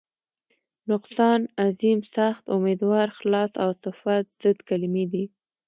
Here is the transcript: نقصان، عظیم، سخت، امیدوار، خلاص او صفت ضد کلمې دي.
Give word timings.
نقصان، 0.89 1.41
عظیم، 1.65 1.99
سخت، 2.15 2.43
امیدوار، 2.55 3.07
خلاص 3.19 3.51
او 3.63 3.69
صفت 3.83 4.25
ضد 4.41 4.57
کلمې 4.69 5.05
دي. 5.11 5.23